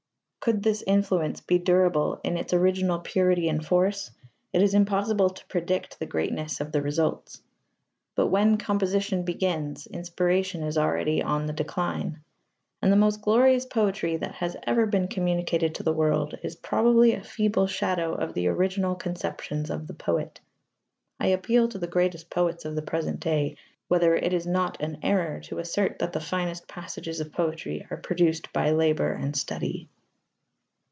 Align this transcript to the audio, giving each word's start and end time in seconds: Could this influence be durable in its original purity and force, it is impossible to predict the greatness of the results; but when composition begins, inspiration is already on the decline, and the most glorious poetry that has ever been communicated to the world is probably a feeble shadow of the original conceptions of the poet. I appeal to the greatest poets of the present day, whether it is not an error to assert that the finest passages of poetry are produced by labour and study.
Could 0.41 0.63
this 0.63 0.83
influence 0.87 1.39
be 1.39 1.59
durable 1.59 2.19
in 2.23 2.35
its 2.35 2.51
original 2.51 2.97
purity 2.97 3.47
and 3.47 3.63
force, 3.63 4.09
it 4.51 4.59
is 4.63 4.73
impossible 4.73 5.29
to 5.29 5.45
predict 5.45 5.99
the 5.99 6.07
greatness 6.07 6.59
of 6.59 6.71
the 6.71 6.81
results; 6.81 7.43
but 8.15 8.25
when 8.25 8.57
composition 8.57 9.21
begins, 9.21 9.85
inspiration 9.85 10.63
is 10.63 10.79
already 10.79 11.21
on 11.21 11.45
the 11.45 11.53
decline, 11.53 12.21
and 12.81 12.91
the 12.91 12.95
most 12.95 13.21
glorious 13.21 13.67
poetry 13.67 14.17
that 14.17 14.31
has 14.31 14.57
ever 14.65 14.87
been 14.87 15.07
communicated 15.09 15.75
to 15.75 15.83
the 15.83 15.93
world 15.93 16.35
is 16.41 16.55
probably 16.55 17.13
a 17.13 17.23
feeble 17.23 17.67
shadow 17.67 18.15
of 18.15 18.33
the 18.33 18.47
original 18.47 18.95
conceptions 18.95 19.69
of 19.69 19.85
the 19.85 19.93
poet. 19.93 20.39
I 21.19 21.27
appeal 21.27 21.67
to 21.69 21.77
the 21.77 21.85
greatest 21.85 22.31
poets 22.31 22.65
of 22.65 22.73
the 22.73 22.81
present 22.81 23.19
day, 23.19 23.57
whether 23.89 24.15
it 24.15 24.33
is 24.33 24.47
not 24.47 24.81
an 24.81 24.97
error 25.03 25.39
to 25.41 25.59
assert 25.59 25.99
that 25.99 26.13
the 26.13 26.19
finest 26.19 26.67
passages 26.67 27.19
of 27.19 27.31
poetry 27.31 27.85
are 27.91 27.97
produced 27.97 28.51
by 28.51 28.71
labour 28.71 29.11
and 29.11 29.35
study. 29.35 29.87